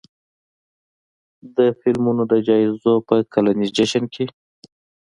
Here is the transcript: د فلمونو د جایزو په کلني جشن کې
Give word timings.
د 1.57 1.57
فلمونو 1.79 2.23
د 2.31 2.33
جایزو 2.47 2.93
په 3.07 3.15
کلني 3.33 3.67
جشن 3.77 4.03
کې 4.13 4.25